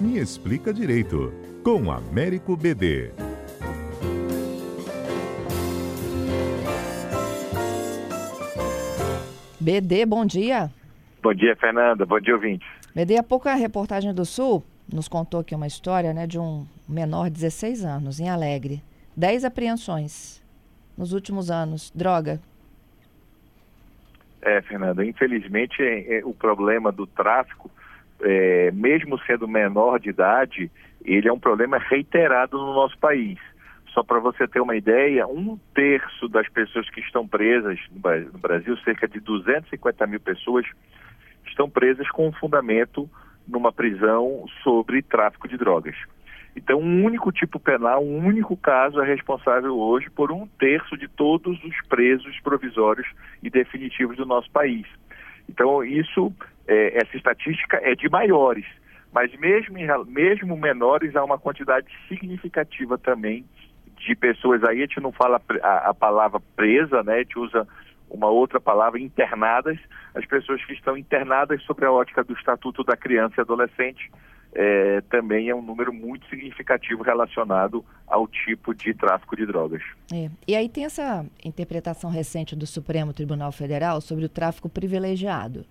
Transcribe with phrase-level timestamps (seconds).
[0.00, 3.12] Me Explica Direito, com Américo BD.
[9.60, 10.70] BD, bom dia.
[11.22, 12.06] Bom dia, Fernanda.
[12.06, 12.66] Bom dia, ouvintes.
[12.94, 16.66] BD, há pouco a reportagem do Sul nos contou aqui uma história né, de um
[16.88, 18.82] menor de 16 anos, em Alegre.
[19.16, 20.42] 10 apreensões
[20.96, 21.92] nos últimos anos.
[21.94, 22.40] Droga.
[24.42, 27.70] É, Fernanda, infelizmente é, é, o problema do tráfico,
[28.22, 30.70] é, mesmo sendo menor de idade,
[31.04, 33.38] ele é um problema reiterado no nosso país.
[33.92, 38.76] Só para você ter uma ideia, um terço das pessoas que estão presas no Brasil,
[38.78, 40.64] cerca de 250 mil pessoas,
[41.46, 43.10] estão presas com fundamento
[43.48, 45.96] numa prisão sobre tráfico de drogas.
[46.54, 51.08] Então, um único tipo penal, um único caso é responsável hoje por um terço de
[51.08, 53.06] todos os presos provisórios
[53.42, 54.86] e definitivos do nosso país.
[55.48, 56.32] Então, isso,
[56.66, 58.66] é, essa estatística é de maiores,
[59.12, 63.44] mas mesmo, mesmo menores há uma quantidade significativa também
[63.96, 67.16] de pessoas aí, a gente não fala a, a palavra presa, né?
[67.16, 67.66] A gente usa
[68.08, 69.78] uma outra palavra, internadas,
[70.14, 74.10] as pessoas que estão internadas sobre a ótica do Estatuto da Criança e Adolescente,
[74.52, 79.82] é, também é um número muito significativo relacionado ao tipo de tráfico de drogas.
[80.12, 80.28] É.
[80.46, 85.64] E aí tem essa interpretação recente do Supremo Tribunal Federal sobre o tráfico privilegiado.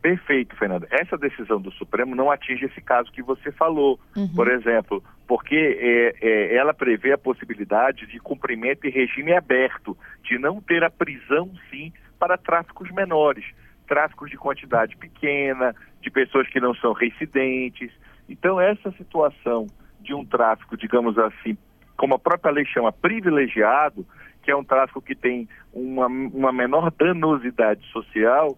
[0.00, 0.86] Perfeito, Fernanda.
[0.90, 4.28] Essa decisão do Supremo não atinge esse caso que você falou, uhum.
[4.34, 10.38] por exemplo, porque é, é, ela prevê a possibilidade de cumprimento em regime aberto, de
[10.38, 13.44] não ter a prisão, sim, para tráficos menores,
[13.88, 17.90] tráficos de quantidade pequena, de pessoas que não são residentes.
[18.28, 19.66] Então, essa situação
[20.00, 21.56] de um tráfico, digamos assim,
[21.96, 24.06] como a própria lei chama, privilegiado,
[24.42, 28.56] que é um tráfico que tem uma, uma menor danosidade social,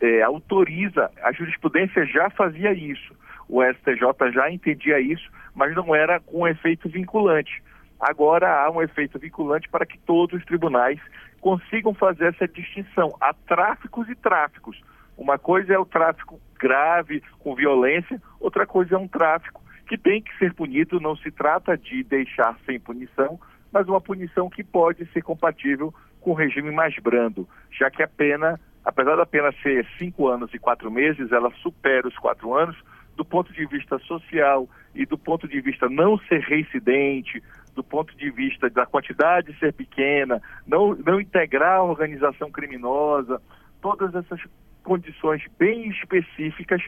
[0.00, 3.14] é, autoriza, a jurisprudência já fazia isso,
[3.48, 7.62] o STJ já entendia isso, mas não era com efeito vinculante.
[7.98, 11.00] Agora há um efeito vinculante para que todos os tribunais
[11.40, 13.16] consigam fazer essa distinção.
[13.20, 14.80] Há tráficos e tráficos.
[15.16, 20.20] Uma coisa é o tráfico grave, com violência, outra coisa é um tráfico que tem
[20.20, 23.40] que ser punido, não se trata de deixar sem punição,
[23.72, 28.08] mas uma punição que pode ser compatível com o regime mais brando, já que a
[28.08, 32.74] pena apesar da pena ser cinco anos e quatro meses, ela supera os quatro anos
[33.14, 37.42] do ponto de vista social e do ponto de vista não ser reincidente,
[37.74, 43.42] do ponto de vista da quantidade ser pequena, não, não integrar a organização criminosa,
[43.82, 44.40] todas essas
[44.82, 46.80] condições bem específicas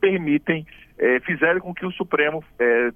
[0.00, 0.66] permitem,
[0.98, 2.90] é, fizeram com que o Supremo é,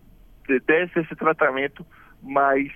[0.66, 1.86] desse esse tratamento
[2.20, 2.72] mais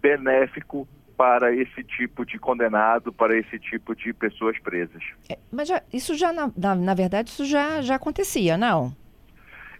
[0.00, 5.02] benéfico para esse tipo de condenado, para esse tipo de pessoas presas.
[5.28, 8.94] É, mas já, isso já, na, na, na, verdade, isso já, já acontecia, não?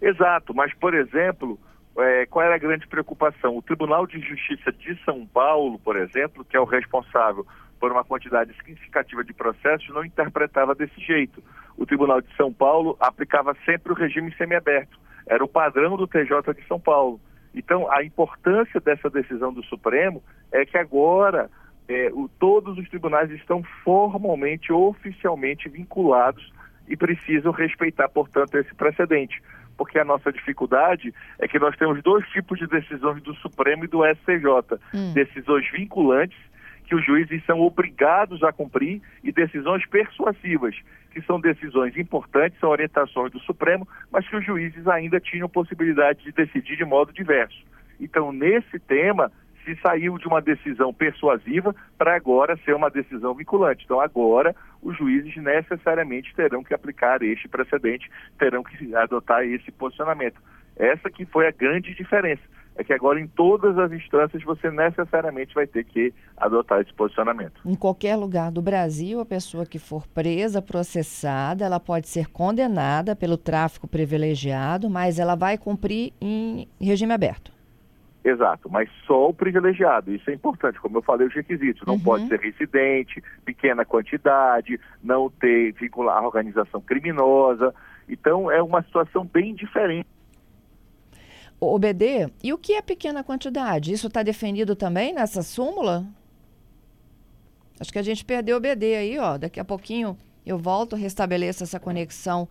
[0.00, 1.58] Exato, mas, por exemplo,
[1.98, 3.56] é, qual era a grande preocupação?
[3.56, 7.46] O Tribunal de Justiça de São Paulo, por exemplo, que é o responsável
[7.78, 11.42] por uma quantidade significativa de processos, não interpretava desse jeito.
[11.76, 14.98] O Tribunal de São Paulo aplicava sempre o regime semiaberto.
[15.26, 17.20] Era o padrão do TJ de São Paulo.
[17.56, 20.22] Então, a importância dessa decisão do Supremo
[20.52, 21.50] é que agora
[21.88, 26.52] é, o, todos os tribunais estão formalmente, oficialmente vinculados
[26.86, 29.42] e precisam respeitar, portanto, esse precedente.
[29.76, 33.88] Porque a nossa dificuldade é que nós temos dois tipos de decisões do Supremo e
[33.88, 35.12] do STJ: hum.
[35.14, 36.38] decisões vinculantes
[36.86, 40.76] que os juízes são obrigados a cumprir e decisões persuasivas,
[41.12, 46.22] que são decisões importantes, são orientações do Supremo, mas que os juízes ainda tinham possibilidade
[46.22, 47.58] de decidir de modo diverso.
[48.00, 49.32] Então, nesse tema,
[49.64, 53.84] se saiu de uma decisão persuasiva para agora ser uma decisão vinculante.
[53.84, 58.08] Então, agora, os juízes necessariamente terão que aplicar este precedente,
[58.38, 60.40] terão que adotar esse posicionamento.
[60.76, 62.42] Essa que foi a grande diferença
[62.76, 67.60] é que agora em todas as instâncias você necessariamente vai ter que adotar esse posicionamento.
[67.64, 73.16] Em qualquer lugar do Brasil, a pessoa que for presa, processada, ela pode ser condenada
[73.16, 77.56] pelo tráfico privilegiado, mas ela vai cumprir em regime aberto.
[78.22, 82.00] Exato, mas só o privilegiado, isso é importante, como eu falei, os requisitos, não uhum.
[82.00, 87.72] pode ser residente, pequena quantidade, não ter vincular a organização criminosa,
[88.08, 90.08] então é uma situação bem diferente
[91.60, 93.92] o BD, e o que é pequena quantidade?
[93.92, 96.06] Isso está definido também nessa súmula?
[97.80, 99.36] Acho que a gente perdeu o BD aí, ó.
[99.36, 102.48] Daqui a pouquinho eu volto, restabeleço essa conexão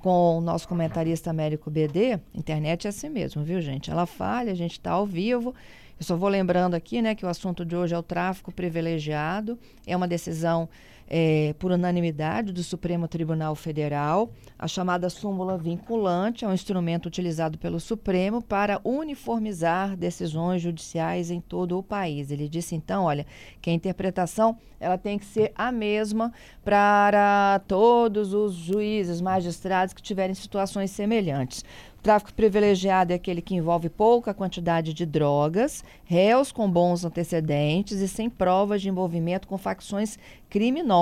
[0.00, 2.18] com o nosso comentarista Américo BD.
[2.34, 3.90] Internet é assim mesmo, viu, gente?
[3.90, 5.54] Ela falha, a gente está ao vivo.
[5.98, 9.58] Eu só vou lembrando aqui, né, que o assunto de hoje é o tráfico privilegiado.
[9.86, 10.68] É uma decisão
[11.08, 14.30] é, por unanimidade do Supremo Tribunal Federal.
[14.58, 21.40] A chamada súmula vinculante é um instrumento utilizado pelo Supremo para uniformizar decisões judiciais em
[21.40, 22.30] todo o país.
[22.30, 23.26] Ele disse então, olha,
[23.60, 26.32] que a interpretação ela tem que ser a mesma
[26.64, 31.64] para todos os juízes, magistrados que tiverem situações semelhantes.
[32.06, 38.06] Tráfico privilegiado é aquele que envolve pouca quantidade de drogas, réus com bons antecedentes e
[38.06, 40.16] sem provas de envolvimento com facções
[40.48, 40.95] criminosas,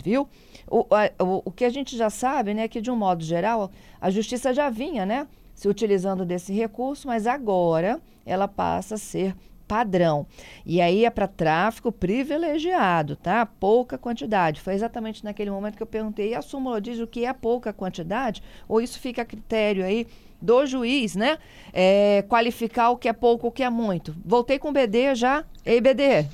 [0.00, 0.28] viu?
[0.68, 0.86] O,
[1.18, 3.70] o, o que a gente já sabe, né, é que de um modo geral,
[4.00, 9.34] a justiça já vinha, né, se utilizando desse recurso, mas agora ela passa a ser
[9.70, 10.26] padrão.
[10.66, 13.46] E aí é para tráfico privilegiado, tá?
[13.46, 14.60] Pouca quantidade.
[14.60, 17.72] Foi exatamente naquele momento que eu perguntei, e a súmula diz o que é pouca
[17.72, 18.42] quantidade?
[18.68, 20.08] Ou isso fica a critério aí
[20.42, 21.38] do juiz, né?
[21.72, 24.16] É, qualificar o que é pouco, o que é muito.
[24.24, 25.44] Voltei com o BD já.
[25.64, 26.26] Ei, BD.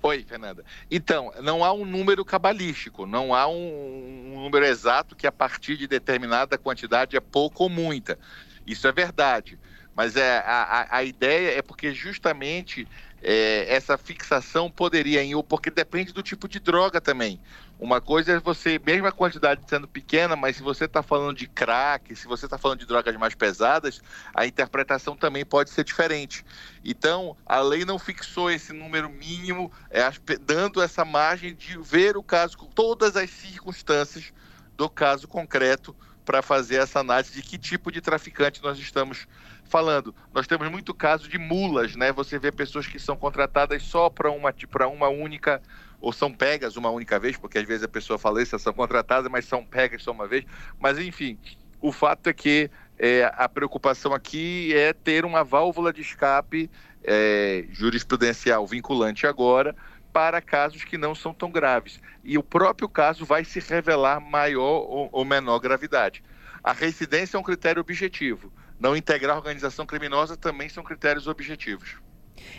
[0.00, 0.64] Oi, Fernanda.
[0.90, 5.76] Então, não há um número cabalístico, não há um, um número exato que a partir
[5.76, 8.18] de determinada quantidade é pouco ou muita.
[8.64, 9.58] Isso é verdade.
[9.94, 12.86] Mas é, a, a ideia é porque justamente
[13.20, 17.40] é, essa fixação poderia, porque depende do tipo de droga também.
[17.78, 21.46] Uma coisa é você, mesmo a quantidade sendo pequena, mas se você está falando de
[21.46, 24.00] crack, se você está falando de drogas mais pesadas,
[24.34, 26.44] a interpretação também pode ser diferente.
[26.84, 30.10] Então, a lei não fixou esse número mínimo, é,
[30.40, 34.32] dando essa margem de ver o caso com todas as circunstâncias
[34.76, 35.94] do caso concreto
[36.24, 39.26] para fazer essa análise de que tipo de traficante nós estamos
[39.64, 40.14] falando.
[40.32, 42.12] Nós temos muito caso de mulas, né?
[42.12, 45.62] Você vê pessoas que são contratadas só para uma, para uma única
[46.00, 49.30] ou são pegas uma única vez, porque às vezes a pessoa fala isso, são contratadas,
[49.30, 50.44] mas são pegas só uma vez.
[50.78, 51.38] Mas enfim,
[51.80, 56.70] o fato é que é, a preocupação aqui é ter uma válvula de escape
[57.04, 59.74] é, jurisprudencial vinculante agora
[60.12, 62.00] para casos que não são tão graves.
[62.24, 66.22] E o próprio caso vai se revelar maior ou, ou menor gravidade.
[66.62, 68.52] A residência é um critério objetivo.
[68.80, 71.96] Não integrar a organização criminosa também são critérios objetivos.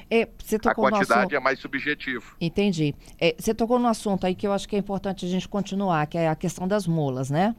[0.10, 1.36] É, a quantidade assunto...
[1.36, 2.36] é mais subjetivo.
[2.40, 2.96] Entendi.
[3.20, 6.06] É, você tocou no assunto aí que eu acho que é importante a gente continuar,
[6.08, 7.56] que é a questão das mulas, né?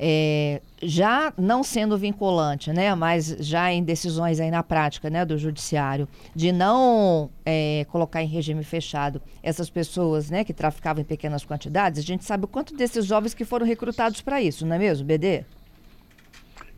[0.00, 5.36] É, já não sendo vinculante, né, mas já em decisões aí na prática, né, do
[5.36, 11.44] judiciário, de não é, colocar em regime fechado essas pessoas, né, que traficavam em pequenas
[11.44, 14.78] quantidades, a gente sabe o quanto desses jovens que foram recrutados para isso, não é
[14.78, 15.44] mesmo, BD?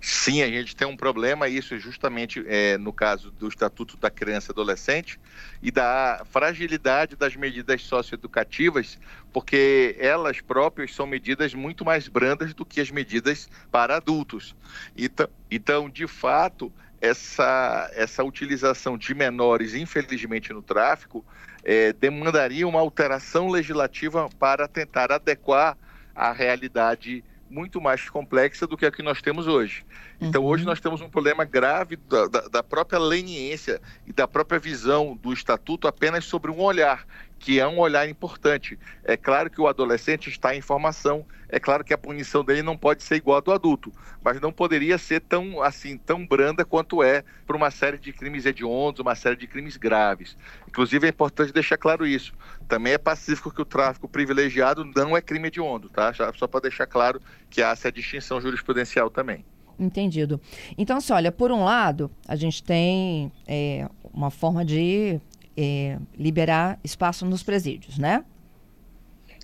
[0.02, 4.50] Sim, a gente tem um problema, isso justamente é, no caso do Estatuto da Criança
[4.50, 5.20] e Adolescente
[5.60, 8.98] e da fragilidade das medidas socioeducativas,
[9.30, 14.56] porque elas próprias são medidas muito mais brandas do que as medidas para adultos.
[14.96, 21.22] Então, então de fato, essa, essa utilização de menores, infelizmente, no tráfico,
[21.62, 25.76] é, demandaria uma alteração legislativa para tentar adequar
[26.14, 29.84] a realidade muito mais complexa do que a que nós temos hoje.
[30.20, 30.70] Então, hoje uhum.
[30.70, 35.32] nós temos um problema grave da, da, da, própria leniência e da própria visão do
[35.32, 37.04] estatuto apenas sobre um olhar
[37.40, 38.78] que é um olhar importante.
[39.02, 42.76] É claro que o adolescente está em formação, é claro que a punição dele não
[42.76, 43.90] pode ser igual à do adulto,
[44.22, 48.44] mas não poderia ser tão assim tão branda quanto é para uma série de crimes
[48.44, 50.36] hediondos, uma série de crimes graves.
[50.68, 52.34] Inclusive é importante deixar claro isso.
[52.68, 56.12] Também é pacífico que o tráfico privilegiado não é crime hediondo, tá?
[56.36, 59.44] Só para deixar claro que há essa distinção jurisprudencial também.
[59.78, 60.38] Entendido.
[60.76, 65.18] Então, assim, olha, por um lado, a gente tem é, uma forma de
[65.62, 68.24] é, liberar espaço nos presídios, né?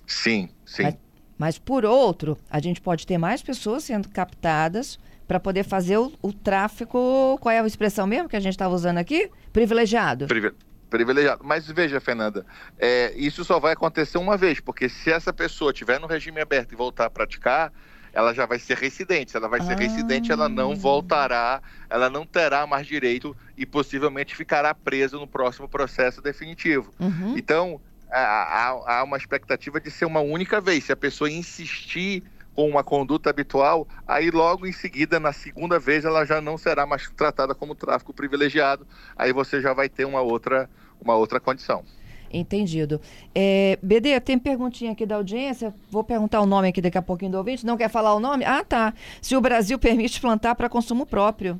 [0.07, 0.83] Sim, sim.
[0.83, 0.97] Mas,
[1.37, 4.97] mas, por outro, a gente pode ter mais pessoas sendo captadas
[5.27, 7.37] para poder fazer o, o, tráfico.
[7.39, 9.29] Qual é a expressão mesmo que a gente estava usando aqui?
[9.53, 10.25] Privilegiado.
[10.25, 10.51] Privi
[10.89, 11.43] privilegiado.
[11.43, 12.45] Mas veja, Fernanda,
[12.79, 16.71] é, isso só vai acontecer uma vez, porque se essa pessoa estiver no regime aberto
[16.71, 17.73] e voltar a praticar,
[18.13, 19.31] ela já vai ser residente.
[19.31, 19.75] Se ela vai ser ah.
[19.75, 25.67] residente, ela não voltará, ela não terá mais direito e possivelmente ficará presa no próximo
[25.67, 26.93] processo definitivo.
[26.99, 27.37] Uhum.
[27.37, 30.85] Então, há, há uma expectativa de ser uma única vez.
[30.85, 32.23] Se a pessoa insistir
[32.57, 36.87] com uma conduta habitual, aí logo em seguida, na segunda vez, ela já não será
[36.87, 38.87] mais tratada como tráfico privilegiado.
[39.15, 40.67] Aí você já vai ter uma outra,
[40.99, 41.85] uma outra condição.
[42.31, 42.99] Entendido.
[43.33, 45.73] É, BD, tem perguntinha aqui da audiência.
[45.89, 47.65] Vou perguntar o nome aqui daqui a pouquinho do ouvinte.
[47.65, 48.43] Não quer falar o nome?
[48.45, 48.93] Ah, tá.
[49.21, 51.59] Se o Brasil permite plantar para consumo próprio.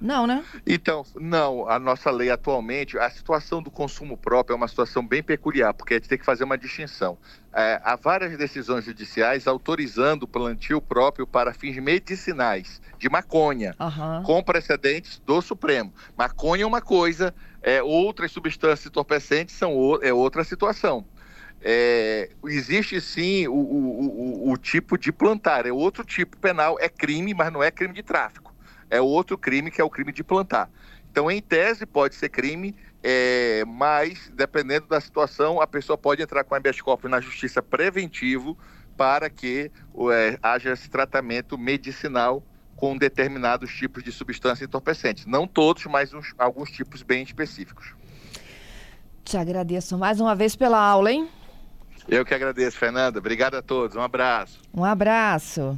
[0.00, 0.44] Não, né?
[0.66, 1.68] Então, não.
[1.68, 5.94] A nossa lei atualmente, a situação do consumo próprio é uma situação bem peculiar, porque
[5.94, 7.16] a gente tem que fazer uma distinção.
[7.54, 14.22] É, há várias decisões judiciais autorizando o plantio próprio para fins medicinais de maconha, uhum.
[14.22, 15.92] com precedentes do Supremo.
[16.16, 19.72] Maconha é uma coisa, é, outras substâncias entorpecentes são
[20.02, 21.04] é outra situação.
[21.62, 26.88] é, existe sim o, o, o, o, tipo de plantar, é outro tipo penal, é
[26.88, 28.54] crime, mas não é crime de tráfico.
[28.90, 30.70] É outro crime que é o crime de plantar.
[31.10, 36.44] Então, em tese, pode ser crime, é, mas, dependendo da situação, a pessoa pode entrar
[36.44, 38.56] com habeas corpus na justiça preventivo
[38.96, 39.70] para que
[40.12, 42.42] é, haja esse tratamento medicinal
[42.76, 45.24] com determinados tipos de substâncias entorpecentes.
[45.24, 47.94] Não todos, mas uns, alguns tipos bem específicos.
[49.24, 51.28] Te agradeço mais uma vez pela aula, hein?
[52.06, 53.18] Eu que agradeço, Fernanda.
[53.18, 53.96] Obrigado a todos.
[53.96, 54.60] Um abraço.
[54.72, 55.74] Um abraço.